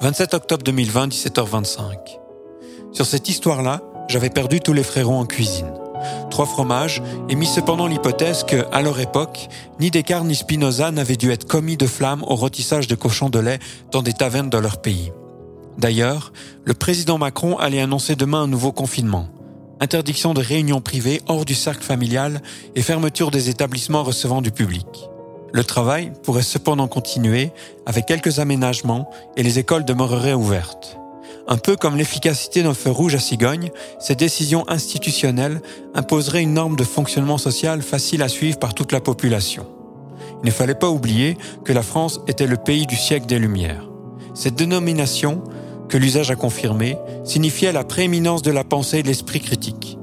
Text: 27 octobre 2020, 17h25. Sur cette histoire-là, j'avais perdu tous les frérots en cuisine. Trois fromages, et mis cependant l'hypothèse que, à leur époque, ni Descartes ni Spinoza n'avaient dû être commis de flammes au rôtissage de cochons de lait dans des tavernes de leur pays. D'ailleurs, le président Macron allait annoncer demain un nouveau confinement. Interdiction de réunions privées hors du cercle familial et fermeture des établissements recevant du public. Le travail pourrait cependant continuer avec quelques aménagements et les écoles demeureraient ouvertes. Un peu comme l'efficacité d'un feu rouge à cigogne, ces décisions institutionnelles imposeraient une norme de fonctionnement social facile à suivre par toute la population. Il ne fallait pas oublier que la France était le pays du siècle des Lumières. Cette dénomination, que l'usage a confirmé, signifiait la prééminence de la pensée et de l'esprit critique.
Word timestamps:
27 0.00 0.34
octobre 0.34 0.64
2020, 0.64 1.08
17h25. 1.08 1.78
Sur 2.92 3.06
cette 3.06 3.28
histoire-là, 3.28 3.80
j'avais 4.08 4.30
perdu 4.30 4.60
tous 4.60 4.72
les 4.72 4.82
frérots 4.82 5.14
en 5.14 5.26
cuisine. 5.26 5.72
Trois 6.30 6.46
fromages, 6.46 7.02
et 7.28 7.36
mis 7.36 7.46
cependant 7.46 7.86
l'hypothèse 7.86 8.42
que, 8.42 8.64
à 8.72 8.82
leur 8.82 8.98
époque, 8.98 9.48
ni 9.78 9.90
Descartes 9.90 10.24
ni 10.24 10.34
Spinoza 10.34 10.90
n'avaient 10.90 11.16
dû 11.16 11.30
être 11.30 11.46
commis 11.46 11.76
de 11.76 11.86
flammes 11.86 12.24
au 12.26 12.34
rôtissage 12.34 12.88
de 12.88 12.96
cochons 12.96 13.30
de 13.30 13.38
lait 13.38 13.60
dans 13.92 14.02
des 14.02 14.12
tavernes 14.12 14.50
de 14.50 14.58
leur 14.58 14.80
pays. 14.80 15.12
D'ailleurs, 15.78 16.32
le 16.64 16.74
président 16.74 17.18
Macron 17.18 17.56
allait 17.58 17.80
annoncer 17.80 18.16
demain 18.16 18.42
un 18.42 18.48
nouveau 18.48 18.72
confinement. 18.72 19.28
Interdiction 19.80 20.34
de 20.34 20.40
réunions 20.40 20.80
privées 20.80 21.22
hors 21.28 21.44
du 21.44 21.54
cercle 21.54 21.84
familial 21.84 22.42
et 22.74 22.82
fermeture 22.82 23.30
des 23.30 23.50
établissements 23.50 24.02
recevant 24.02 24.42
du 24.42 24.50
public. 24.50 24.86
Le 25.52 25.64
travail 25.64 26.12
pourrait 26.22 26.42
cependant 26.42 26.88
continuer 26.88 27.50
avec 27.84 28.06
quelques 28.06 28.38
aménagements 28.38 29.10
et 29.36 29.42
les 29.42 29.58
écoles 29.58 29.84
demeureraient 29.84 30.32
ouvertes. 30.32 30.98
Un 31.48 31.58
peu 31.58 31.76
comme 31.76 31.96
l'efficacité 31.96 32.62
d'un 32.62 32.72
feu 32.72 32.90
rouge 32.90 33.14
à 33.14 33.18
cigogne, 33.18 33.70
ces 33.98 34.14
décisions 34.14 34.64
institutionnelles 34.68 35.60
imposeraient 35.94 36.42
une 36.42 36.54
norme 36.54 36.76
de 36.76 36.84
fonctionnement 36.84 37.38
social 37.38 37.82
facile 37.82 38.22
à 38.22 38.28
suivre 38.28 38.58
par 38.58 38.74
toute 38.74 38.92
la 38.92 39.00
population. 39.00 39.66
Il 40.42 40.46
ne 40.46 40.52
fallait 40.52 40.74
pas 40.74 40.88
oublier 40.88 41.36
que 41.64 41.72
la 41.72 41.82
France 41.82 42.20
était 42.28 42.46
le 42.46 42.56
pays 42.56 42.86
du 42.86 42.96
siècle 42.96 43.26
des 43.26 43.38
Lumières. 43.38 43.88
Cette 44.34 44.54
dénomination, 44.54 45.42
que 45.88 45.98
l'usage 45.98 46.30
a 46.30 46.36
confirmé, 46.36 46.96
signifiait 47.24 47.72
la 47.72 47.84
prééminence 47.84 48.42
de 48.42 48.50
la 48.50 48.64
pensée 48.64 48.98
et 48.98 49.02
de 49.02 49.08
l'esprit 49.08 49.40
critique. 49.40 49.98